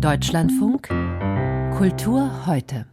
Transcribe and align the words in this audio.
Deutschlandfunk 0.00 0.86
Kultur 1.76 2.46
heute. 2.46 2.86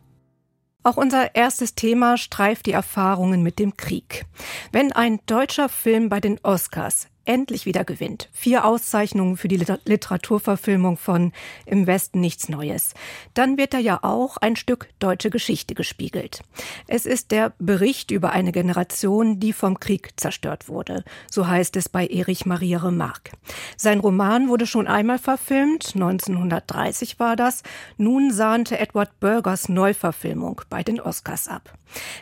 Auch 0.82 0.98
unser 0.98 1.36
erstes 1.36 1.76
Thema 1.76 2.18
streift 2.18 2.66
die 2.66 2.72
Erfahrungen 2.72 3.44
mit 3.44 3.60
dem 3.60 3.78
Krieg. 3.78 4.26
Wenn 4.72 4.92
ein 4.92 5.20
deutscher 5.28 5.70
Film 5.70 6.10
bei 6.10 6.20
den 6.20 6.40
Oscars 6.42 7.08
endlich 7.26 7.66
wieder 7.66 7.84
gewinnt. 7.84 8.30
Vier 8.32 8.66
Auszeichnungen 8.66 9.38
für 9.38 9.48
die 9.48 9.64
Literaturverfilmung 9.86 10.98
von 10.98 11.34
Im 11.66 11.88
Westen 11.88 12.20
nichts 12.20 12.50
Neues. 12.50 12.94
Dann 13.34 13.58
wird 13.58 13.74
da 13.74 13.80
ja 13.80 14.00
auch 14.04 14.38
ein 14.38 14.56
Stück 14.56 14.88
deutsche 15.00 15.30
Geschichte 15.30 15.76
gespiegelt. 15.76 16.42
Es 16.88 17.06
ist 17.06 17.32
der 17.32 17.54
Bericht 17.60 18.12
über 18.12 18.32
eine 18.32 18.52
Generation, 18.52 19.40
die 19.40 19.54
vom 19.54 19.80
Krieg 19.80 20.14
zerstört 20.18 20.70
wurde. 20.70 21.04
So 21.32 21.48
heißt 21.48 21.76
es 21.76 21.90
bei 21.90 22.08
Erich 22.08 22.46
Maria 22.46 22.80
Remarque. 22.80 23.32
Sein 23.76 24.00
Roman 24.00 24.48
wurde 24.48 24.68
schon 24.68 24.88
einmal 24.88 25.20
verfilmt, 25.20 25.92
1930 25.96 27.20
war 27.20 27.36
das. 27.36 27.64
Nun 27.98 28.32
sahnte 28.32 28.80
Edward 28.80 29.20
Burgers 29.20 29.70
Neuverfilmung 29.70 30.62
bei 30.70 30.84
den 30.84 31.02
Oscars 31.02 31.48
ab. 31.48 31.74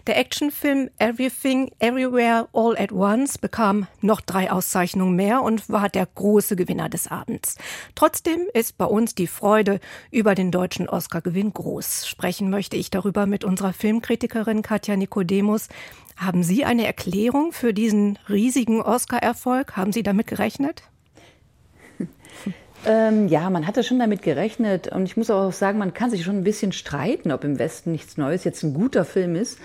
Der 0.08 0.18
Actionfilm 0.18 0.90
Everything 1.00 1.72
Everywhere 1.80 2.48
All 2.54 2.76
at 2.78 2.92
Once 2.92 3.38
bekam 3.38 3.88
noch 4.02 4.22
drei 4.22 4.52
Auszeichnungen 4.52 4.93
mehr 4.96 5.42
und 5.42 5.70
war 5.70 5.90
der 5.90 6.06
große 6.06 6.56
Gewinner 6.56 6.90
des 6.90 7.08
Abends. 7.08 7.58
Trotzdem 7.96 8.42
ist 8.54 8.78
bei 8.78 8.86
uns 8.86 9.16
die 9.16 9.28
Freude 9.28 9.80
über 10.12 10.36
den 10.36 10.52
deutschen 10.52 10.90
Oscar-Gewinn 10.90 11.54
groß. 11.54 12.08
Sprechen 12.08 12.50
möchte 12.50 12.78
ich 12.78 12.90
darüber 12.90 13.26
mit 13.26 13.44
unserer 13.44 13.74
Filmkritikerin 13.74 14.62
Katja 14.62 14.96
Nikodemus. 14.96 15.70
Haben 16.18 16.44
Sie 16.44 16.66
eine 16.66 16.86
Erklärung 16.86 17.52
für 17.52 17.74
diesen 17.74 18.20
riesigen 18.30 18.82
Oscar-Erfolg? 18.82 19.76
Haben 19.76 19.92
Sie 19.92 20.04
damit 20.04 20.28
gerechnet? 20.28 20.84
Ähm, 22.86 23.30
ja, 23.30 23.50
man 23.50 23.66
hatte 23.66 23.82
schon 23.82 23.98
damit 23.98 24.24
gerechnet. 24.24 24.90
Und 24.90 25.06
ich 25.06 25.16
muss 25.16 25.30
auch 25.30 25.54
sagen, 25.54 25.80
man 25.80 25.94
kann 25.94 26.12
sich 26.12 26.26
schon 26.26 26.40
ein 26.40 26.44
bisschen 26.44 26.74
streiten, 26.74 27.32
ob 27.32 27.46
im 27.46 27.58
Westen 27.58 27.94
nichts 27.94 28.18
Neues 28.18 28.44
jetzt 28.44 28.62
ein 28.62 28.74
guter 28.74 29.06
Film 29.06 29.36
ist 29.36 29.58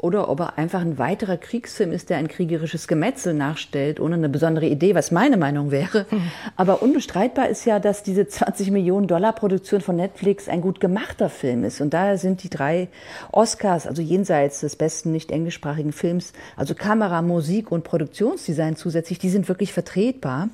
oder 0.00 0.28
ob 0.28 0.40
er 0.40 0.58
einfach 0.58 0.80
ein 0.80 0.96
weiterer 0.98 1.36
Kriegsfilm 1.36 1.92
ist, 1.92 2.08
der 2.08 2.18
ein 2.18 2.28
kriegerisches 2.28 2.86
Gemetzel 2.86 3.34
nachstellt, 3.34 3.98
ohne 3.98 4.14
eine 4.14 4.28
besondere 4.28 4.66
Idee, 4.66 4.94
was 4.94 5.10
meine 5.10 5.36
Meinung 5.36 5.72
wäre. 5.72 6.06
Mhm. 6.10 6.30
Aber 6.56 6.82
unbestreitbar 6.82 7.48
ist 7.48 7.64
ja, 7.64 7.80
dass 7.80 8.04
diese 8.04 8.28
20 8.28 8.70
Millionen 8.70 9.08
Dollar 9.08 9.32
Produktion 9.32 9.80
von 9.80 9.96
Netflix 9.96 10.48
ein 10.48 10.60
gut 10.60 10.78
gemachter 10.78 11.28
Film 11.28 11.64
ist. 11.64 11.80
Und 11.80 11.94
daher 11.94 12.16
sind 12.16 12.44
die 12.44 12.50
drei 12.50 12.88
Oscars, 13.32 13.86
also 13.86 14.00
jenseits 14.00 14.60
des 14.60 14.76
besten 14.76 15.10
nicht 15.10 15.32
englischsprachigen 15.32 15.92
Films, 15.92 16.32
also 16.56 16.74
Kamera, 16.74 17.20
Musik 17.20 17.72
und 17.72 17.82
Produktionsdesign 17.82 18.76
zusätzlich, 18.76 19.18
die 19.18 19.30
sind 19.30 19.48
wirklich 19.48 19.72
vertretbar. 19.72 20.48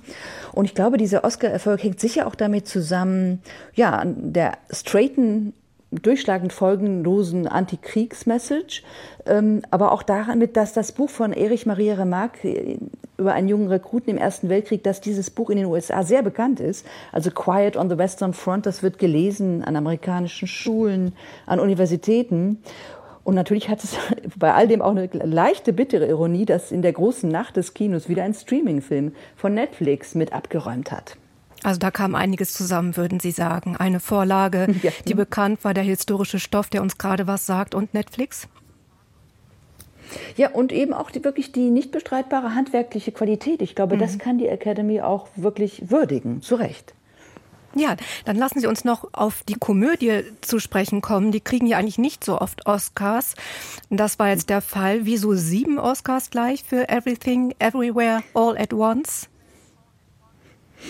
Und 0.53 0.65
ich 0.65 0.75
glaube, 0.75 0.97
dieser 0.97 1.23
Oscar-Erfolg 1.23 1.83
hängt 1.83 2.01
sicher 2.01 2.27
auch 2.27 2.35
damit 2.35 2.67
zusammen, 2.67 3.43
ja, 3.75 4.05
der 4.07 4.53
straighten 4.71 5.53
durchschlagend 6.03 6.53
folgenlosen 6.53 7.47
Antikriegsmessage, 7.47 8.83
ähm, 9.27 9.63
aber 9.71 9.93
auch 9.93 10.03
damit, 10.03 10.57
dass 10.57 10.73
das 10.73 10.93
Buch 10.93 11.11
von 11.11 11.33
Erich 11.33 11.67
Maria 11.67 11.95
Remarque 11.95 12.45
äh, 12.45 12.79
über 13.17 13.33
einen 13.33 13.49
jungen 13.49 13.69
Rekruten 13.69 14.11
im 14.11 14.19
Ersten 14.19 14.49
Weltkrieg, 14.49 14.83
dass 14.83 15.01
dieses 15.01 15.31
Buch 15.31 15.51
in 15.51 15.57
den 15.57 15.67
USA 15.67 16.03
sehr 16.03 16.23
bekannt 16.23 16.61
ist. 16.61 16.85
Also 17.13 17.31
Quiet 17.31 17.77
on 17.77 17.89
the 17.89 17.97
Western 17.97 18.35
Front, 18.35 18.67
das 18.67 18.83
wird 18.83 18.99
gelesen 18.99 19.63
an 19.63 19.77
amerikanischen 19.77 20.49
Schulen, 20.49 21.13
an 21.47 21.61
Universitäten. 21.61 22.59
Und 23.23 23.35
natürlich 23.35 23.69
hat 23.69 23.83
es 23.83 23.97
bei 24.37 24.53
all 24.53 24.69
dem 24.69 24.83
auch 24.83 24.91
eine 24.91 25.07
leichte 25.07 25.73
bittere 25.73 26.07
Ironie, 26.07 26.45
dass 26.45 26.73
in 26.73 26.83
der 26.83 26.93
großen 26.93 27.29
Nacht 27.29 27.57
des 27.57 27.75
Kinos 27.75 28.09
wieder 28.09 28.25
ein 28.25 28.35
Streamingfilm 28.35 29.13
von 29.37 29.55
Netflix 29.55 30.15
mit 30.15 30.33
abgeräumt 30.33 30.91
hat. 30.91 31.17
Also 31.65 31.79
da 31.79 31.91
kam 31.91 32.15
einiges 32.15 32.53
zusammen, 32.53 32.97
würden 32.97 33.19
Sie 33.19 33.31
sagen. 33.33 33.77
Eine 33.77 33.99
Vorlage, 33.99 34.69
ja. 34.83 34.93
die 35.09 35.15
bekannt 35.15 35.65
war, 35.65 35.75
der 35.75 35.83
historische 35.83 36.39
Stoff, 36.39 36.69
der 36.69 36.83
uns 36.83 36.99
gerade 36.99 37.27
was 37.27 37.47
sagt, 37.47 37.75
und 37.75 37.95
Netflix? 37.95 38.47
Ja, 40.37 40.51
und 40.51 40.73
eben 40.73 40.93
auch 40.93 41.11
die, 41.11 41.25
wirklich 41.25 41.53
die 41.53 41.71
nicht 41.71 41.91
bestreitbare 41.91 42.55
handwerkliche 42.55 43.13
Qualität. 43.13 43.63
Ich 43.63 43.75
glaube, 43.75 43.97
mhm. 43.97 44.01
das 44.01 44.19
kann 44.19 44.37
die 44.37 44.47
Academy 44.47 45.01
auch 45.01 45.27
wirklich 45.37 45.91
würdigen, 45.91 46.43
zu 46.43 46.57
Recht. 46.57 46.95
Ja, 47.75 47.97
dann 48.27 48.37
lassen 48.37 48.61
Sie 48.61 48.67
uns 48.67 48.85
noch 48.85 49.09
auf 49.13 49.43
die 49.49 49.55
Komödie 49.55 50.23
zu 50.43 50.61
sprechen 50.61 51.01
kommen. 51.01 51.33
Die 51.33 51.41
kriegen 51.41 51.67
ja 51.67 51.79
eigentlich 51.79 51.99
nicht 51.99 52.23
so 52.23 52.41
oft 52.41 52.67
Oscars. 52.67 53.35
Das 53.91 54.19
war 54.19 54.29
jetzt 54.29 54.51
der 54.51 54.61
Fall. 54.61 55.07
Wieso 55.07 55.35
sieben 55.35 55.79
Oscars 55.79 56.31
gleich 56.31 56.63
für 56.63 56.89
Everything, 56.89 57.55
Everywhere, 57.59 58.23
All 58.35 58.57
at 58.57 58.73
Once? 58.73 59.29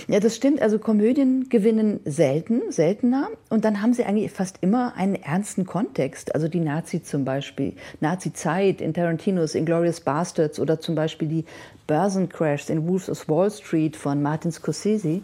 Ja, 0.09 0.21
das 0.21 0.37
stimmt. 0.37 0.61
Also 0.61 0.79
Komödien 0.79 1.49
gewinnen 1.49 2.01
selten, 2.05 2.63
seltener. 2.71 3.29
Und 3.51 3.65
dann 3.65 3.83
haben 3.83 3.95
sie 3.95 4.05
eigentlich 4.05 4.31
fast 4.31 4.59
immer 4.61 4.95
einen 4.97 5.15
ernsten 5.15 5.67
Kontext. 5.67 6.35
Also 6.35 6.49
die 6.49 6.61
Nazi 6.61 7.03
zum 7.03 7.25
Beispiel, 7.25 7.75
Nazi-Zeit 8.01 8.81
in 8.81 8.95
Tarantinos 8.95 9.55
Inglourious 9.55 10.01
Bastards 10.01 10.59
oder 10.61 10.81
zum 10.81 10.95
Beispiel 10.95 11.29
die 11.29 11.45
Börsencrashs 11.87 12.71
in 12.71 12.87
Wolves 12.87 13.11
of 13.11 13.29
Wall 13.29 13.51
Street 13.51 13.97
von 13.97 14.23
Martin 14.23 14.53
Scorsese. 14.53 15.23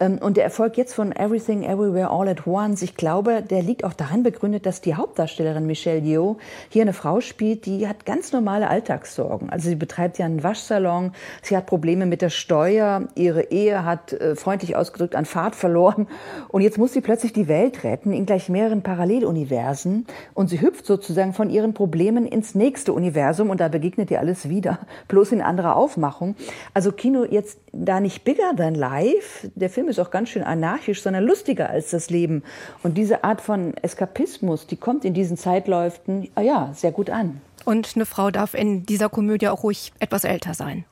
Ähm, 0.00 0.18
und 0.18 0.36
der 0.36 0.44
Erfolg 0.44 0.76
jetzt 0.76 0.94
von 0.94 1.12
Everything 1.12 1.62
Everywhere 1.62 2.10
All 2.10 2.28
at 2.28 2.46
Once, 2.46 2.82
ich 2.82 2.96
glaube, 2.96 3.42
der 3.42 3.62
liegt 3.62 3.84
auch 3.84 3.92
daran 3.92 4.22
begründet, 4.22 4.66
dass 4.66 4.80
die 4.80 4.94
Hauptdarstellerin 4.94 5.66
Michelle 5.66 6.00
Yeoh 6.00 6.36
hier 6.68 6.82
eine 6.82 6.92
Frau 6.92 7.20
spielt, 7.20 7.66
die 7.66 7.86
hat 7.88 8.06
ganz 8.06 8.32
normale 8.32 8.68
Alltagssorgen. 8.68 9.50
Also 9.50 9.68
sie 9.68 9.76
betreibt 9.76 10.18
ja 10.18 10.26
einen 10.26 10.42
Waschsalon, 10.42 11.12
sie 11.42 11.56
hat 11.56 11.66
Probleme 11.66 12.06
mit 12.06 12.22
der 12.22 12.30
Steuer, 12.30 13.08
ihre 13.14 13.50
Ehe 13.50 13.84
hat 13.84 14.12
äh, 14.12 14.34
freundlich 14.36 14.76
ausgedrückt 14.76 15.14
an 15.14 15.24
Fahrt 15.24 15.54
verloren 15.54 16.08
und 16.48 16.62
jetzt 16.62 16.78
muss 16.78 16.92
sie 16.92 17.00
plötzlich 17.00 17.32
die 17.32 17.48
Welt 17.48 17.84
retten 17.84 18.12
in 18.12 18.26
gleich 18.26 18.48
mehreren 18.48 18.82
Paralleluniversen 18.82 20.06
und 20.34 20.48
sie 20.48 20.60
hüpft 20.60 20.86
sozusagen 20.86 21.32
von 21.32 21.50
ihren 21.50 21.74
Problemen 21.74 22.26
ins 22.26 22.54
nächste 22.54 22.92
Universum 22.92 23.50
und 23.50 23.60
da 23.60 23.68
begegnet 23.68 24.10
ihr 24.10 24.20
alles 24.20 24.48
wieder, 24.48 24.80
bloß 25.08 25.32
in 25.32 25.40
anderer 25.40 25.76
Aufmachung. 25.76 26.34
Also 26.72 26.92
Kino 26.92 27.24
jetzt 27.24 27.58
da 27.72 28.00
nicht 28.00 28.24
bigger 28.24 28.54
than 28.56 28.74
life, 28.74 29.50
der 29.54 29.70
Film 29.70 29.83
Film 29.84 29.90
ist 29.90 30.00
auch 30.00 30.10
ganz 30.10 30.30
schön 30.30 30.42
anarchisch, 30.42 31.02
sondern 31.02 31.24
lustiger 31.24 31.68
als 31.68 31.90
das 31.90 32.08
Leben. 32.08 32.42
Und 32.82 32.96
diese 32.96 33.22
Art 33.22 33.42
von 33.42 33.74
Eskapismus, 33.82 34.66
die 34.66 34.76
kommt 34.76 35.04
in 35.04 35.12
diesen 35.12 35.36
Zeitläuften, 35.36 36.30
ah 36.36 36.40
ja, 36.40 36.70
sehr 36.74 36.90
gut 36.90 37.10
an. 37.10 37.42
Und 37.66 37.92
eine 37.94 38.06
Frau 38.06 38.30
darf 38.30 38.54
in 38.54 38.86
dieser 38.86 39.10
Komödie 39.10 39.48
auch 39.48 39.62
ruhig 39.62 39.92
etwas 39.98 40.24
älter 40.24 40.54
sein. 40.54 40.86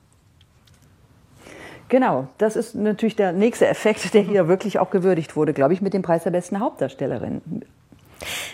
Genau, 1.89 2.27
das 2.37 2.55
ist 2.55 2.75
natürlich 2.75 3.15
der 3.15 3.33
nächste 3.33 3.67
Effekt, 3.67 4.13
der 4.13 4.21
hier 4.21 4.47
wirklich 4.47 4.77
auch 4.77 4.91
gewürdigt 4.91 5.35
wurde, 5.35 5.53
glaube 5.53 5.73
ich, 5.73 5.81
mit 5.81 5.95
dem 5.95 6.03
Preis 6.03 6.23
der 6.23 6.31
besten 6.31 6.59
Hauptdarstellerin. 6.59 7.41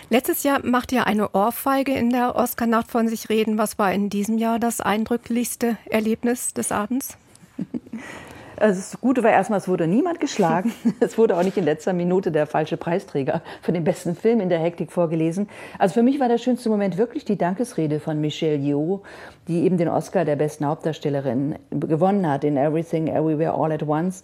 Letztes 0.08 0.42
Jahr 0.42 0.64
macht 0.64 0.90
ja 0.90 1.02
eine 1.02 1.32
Ohrfeige 1.34 1.92
in 1.92 2.08
der 2.08 2.34
Oscar-Nacht 2.34 2.90
von 2.90 3.08
sich 3.08 3.28
reden. 3.28 3.58
Was 3.58 3.78
war 3.78 3.92
in 3.92 4.08
diesem 4.08 4.38
Jahr 4.38 4.58
das 4.58 4.80
eindrücklichste 4.80 5.76
Erlebnis 5.84 6.54
des 6.54 6.72
Abends? 6.72 7.18
Also 8.60 8.78
das 8.78 9.00
Gute 9.00 9.22
war 9.22 9.30
erstmal, 9.30 9.58
es 9.58 9.68
wurde 9.68 9.86
niemand 9.86 10.20
geschlagen. 10.20 10.72
Es 11.00 11.16
wurde 11.16 11.36
auch 11.36 11.42
nicht 11.42 11.56
in 11.56 11.64
letzter 11.64 11.94
Minute 11.94 12.30
der 12.30 12.46
falsche 12.46 12.76
Preisträger 12.76 13.42
für 13.62 13.72
den 13.72 13.84
besten 13.84 14.14
Film 14.14 14.40
in 14.40 14.50
der 14.50 14.58
Hektik 14.58 14.92
vorgelesen. 14.92 15.48
Also 15.78 15.94
für 15.94 16.02
mich 16.02 16.20
war 16.20 16.28
der 16.28 16.36
schönste 16.36 16.68
Moment 16.68 16.98
wirklich 16.98 17.24
die 17.24 17.38
Dankesrede 17.38 18.00
von 18.00 18.20
Michelle 18.20 18.56
Yeoh, 18.56 19.00
die 19.48 19.64
eben 19.64 19.78
den 19.78 19.88
Oscar 19.88 20.26
der 20.26 20.36
besten 20.36 20.66
Hauptdarstellerin 20.66 21.56
gewonnen 21.70 22.28
hat 22.28 22.44
in 22.44 22.58
Everything, 22.58 23.08
Everywhere, 23.08 23.54
All 23.54 23.72
at 23.72 23.82
Once. 23.82 24.22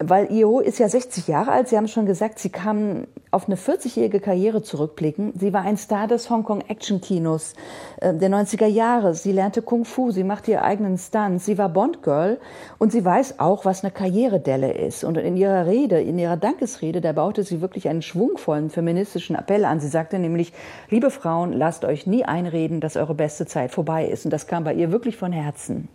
Weil 0.00 0.32
Io 0.32 0.58
ist 0.58 0.80
ja 0.80 0.88
60 0.88 1.28
Jahre 1.28 1.52
alt. 1.52 1.68
Sie 1.68 1.76
haben 1.76 1.86
schon 1.86 2.04
gesagt, 2.04 2.40
sie 2.40 2.50
kann 2.50 3.06
auf 3.30 3.46
eine 3.46 3.56
40-jährige 3.56 4.18
Karriere 4.18 4.60
zurückblicken. 4.62 5.32
Sie 5.38 5.52
war 5.52 5.62
ein 5.62 5.76
Star 5.76 6.08
des 6.08 6.30
Hongkong-Action-Kinos 6.30 7.54
äh, 8.00 8.12
der 8.12 8.28
90er 8.28 8.66
Jahre. 8.66 9.14
Sie 9.14 9.30
lernte 9.30 9.62
Kung 9.62 9.84
Fu, 9.84 10.10
sie 10.10 10.24
machte 10.24 10.50
ihre 10.50 10.62
eigenen 10.62 10.98
Stunts. 10.98 11.46
Sie 11.46 11.58
war 11.58 11.68
Bond-Girl 11.68 12.40
und 12.78 12.90
sie 12.90 13.04
weiß 13.04 13.38
auch, 13.38 13.64
was 13.64 13.84
eine 13.84 13.92
Karrieredelle 13.92 14.72
ist. 14.72 15.04
Und 15.04 15.16
in 15.16 15.36
ihrer 15.36 15.66
Rede, 15.66 16.00
in 16.00 16.18
ihrer 16.18 16.36
Dankesrede, 16.36 17.00
da 17.00 17.12
baute 17.12 17.44
sie 17.44 17.60
wirklich 17.60 17.88
einen 17.88 18.02
schwungvollen 18.02 18.70
feministischen 18.70 19.36
Appell 19.36 19.64
an. 19.64 19.78
Sie 19.78 19.88
sagte 19.88 20.18
nämlich, 20.18 20.52
liebe 20.90 21.10
Frauen, 21.10 21.52
lasst 21.52 21.84
euch 21.84 22.04
nie 22.06 22.24
einreden, 22.24 22.80
dass 22.80 22.96
eure 22.96 23.14
beste 23.14 23.46
Zeit 23.46 23.70
vorbei 23.70 24.06
ist. 24.06 24.24
Und 24.24 24.32
das 24.32 24.48
kam 24.48 24.64
bei 24.64 24.74
ihr 24.74 24.90
wirklich 24.90 25.16
von 25.16 25.30
Herzen. 25.30 25.88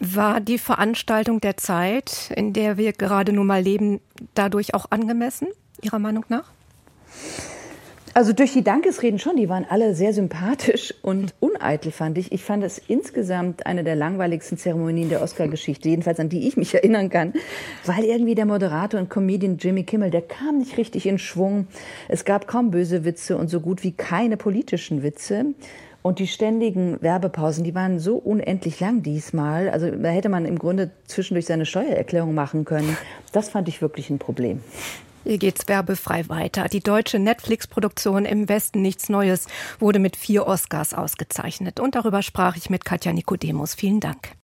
War 0.00 0.40
die 0.40 0.58
Veranstaltung 0.58 1.40
der 1.40 1.56
Zeit, 1.56 2.32
in 2.36 2.52
der 2.52 2.76
wir 2.76 2.92
gerade 2.92 3.32
nun 3.32 3.46
mal 3.46 3.62
leben, 3.62 4.00
dadurch 4.34 4.74
auch 4.74 4.86
angemessen, 4.90 5.48
Ihrer 5.82 5.98
Meinung 5.98 6.24
nach? 6.28 6.52
Also 8.14 8.32
durch 8.32 8.52
die 8.52 8.64
Dankesreden 8.64 9.18
schon, 9.18 9.36
die 9.36 9.48
waren 9.48 9.64
alle 9.68 9.94
sehr 9.94 10.12
sympathisch 10.12 10.92
und 11.02 11.34
uneitel, 11.38 11.92
fand 11.92 12.18
ich. 12.18 12.32
Ich 12.32 12.42
fand 12.42 12.64
es 12.64 12.78
insgesamt 12.78 13.66
eine 13.66 13.84
der 13.84 13.94
langweiligsten 13.94 14.58
Zeremonien 14.58 15.08
der 15.08 15.22
Oscar-Geschichte, 15.22 15.88
jedenfalls 15.88 16.18
an 16.18 16.28
die 16.28 16.48
ich 16.48 16.56
mich 16.56 16.74
erinnern 16.74 17.10
kann, 17.10 17.34
weil 17.84 18.04
irgendwie 18.04 18.34
der 18.34 18.46
Moderator 18.46 18.98
und 18.98 19.08
Comedian 19.08 19.58
Jimmy 19.58 19.84
Kimmel, 19.84 20.10
der 20.10 20.22
kam 20.22 20.58
nicht 20.58 20.76
richtig 20.78 21.06
in 21.06 21.18
Schwung. 21.18 21.68
Es 22.08 22.24
gab 22.24 22.48
kaum 22.48 22.70
böse 22.70 23.04
Witze 23.04 23.36
und 23.36 23.48
so 23.48 23.60
gut 23.60 23.84
wie 23.84 23.92
keine 23.92 24.36
politischen 24.36 25.02
Witze. 25.02 25.54
Und 26.02 26.20
die 26.20 26.26
ständigen 26.26 27.00
Werbepausen, 27.02 27.64
die 27.64 27.74
waren 27.74 27.98
so 27.98 28.16
unendlich 28.16 28.80
lang 28.80 29.02
diesmal. 29.02 29.68
Also 29.68 29.90
da 29.90 30.08
hätte 30.08 30.28
man 30.28 30.46
im 30.46 30.58
Grunde 30.58 30.90
zwischendurch 31.06 31.46
seine 31.46 31.66
Steuererklärung 31.66 32.34
machen 32.34 32.64
können. 32.64 32.96
Das 33.32 33.50
fand 33.50 33.68
ich 33.68 33.82
wirklich 33.82 34.08
ein 34.10 34.18
Problem. 34.18 34.62
Hier 35.24 35.38
geht's 35.38 35.68
werbefrei 35.68 36.28
weiter. 36.28 36.68
Die 36.68 36.80
deutsche 36.80 37.18
Netflix-Produktion 37.18 38.24
Im 38.24 38.48
Westen 38.48 38.80
nichts 38.80 39.08
Neues 39.08 39.46
wurde 39.78 39.98
mit 39.98 40.16
vier 40.16 40.46
Oscars 40.46 40.94
ausgezeichnet. 40.94 41.80
Und 41.80 41.96
darüber 41.96 42.22
sprach 42.22 42.56
ich 42.56 42.70
mit 42.70 42.84
Katja 42.84 43.12
Nikodemus. 43.12 43.74
Vielen 43.74 44.00
Dank. 44.00 44.37